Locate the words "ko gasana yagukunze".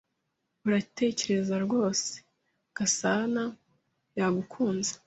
2.19-4.93